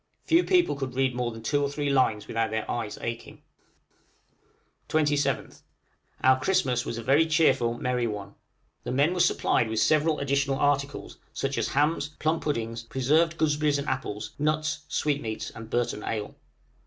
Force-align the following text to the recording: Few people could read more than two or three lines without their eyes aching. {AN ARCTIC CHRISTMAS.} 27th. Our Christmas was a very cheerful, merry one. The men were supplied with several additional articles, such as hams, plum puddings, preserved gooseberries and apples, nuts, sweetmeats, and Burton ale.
Few 0.23 0.43
people 0.43 0.75
could 0.75 0.95
read 0.95 1.13
more 1.13 1.29
than 1.31 1.43
two 1.43 1.61
or 1.61 1.69
three 1.69 1.91
lines 1.91 2.27
without 2.27 2.49
their 2.49 2.65
eyes 2.71 2.97
aching. 3.01 3.43
{AN 4.89 5.01
ARCTIC 5.01 5.19
CHRISTMAS.} 5.21 5.61
27th. 5.61 5.61
Our 6.23 6.39
Christmas 6.39 6.85
was 6.87 6.97
a 6.97 7.03
very 7.03 7.27
cheerful, 7.27 7.75
merry 7.77 8.07
one. 8.07 8.33
The 8.83 8.91
men 8.91 9.13
were 9.13 9.19
supplied 9.19 9.69
with 9.69 9.77
several 9.77 10.17
additional 10.17 10.57
articles, 10.57 11.17
such 11.33 11.55
as 11.59 11.67
hams, 11.67 12.07
plum 12.17 12.39
puddings, 12.39 12.81
preserved 12.81 13.37
gooseberries 13.37 13.77
and 13.77 13.87
apples, 13.87 14.31
nuts, 14.39 14.85
sweetmeats, 14.87 15.51
and 15.51 15.69
Burton 15.69 16.01
ale. 16.03 16.33